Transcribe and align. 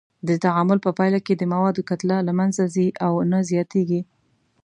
د 0.27 0.29
تعامل 0.43 0.79
په 0.85 0.91
پایله 0.97 1.19
کې 1.25 1.33
د 1.37 1.43
موادو 1.53 1.81
کتله 1.89 2.17
نه 2.27 2.33
منځه 2.39 2.63
ځي 2.75 2.87
او 3.05 3.13
نه 3.31 3.39
زیاتیږي. 3.49 4.01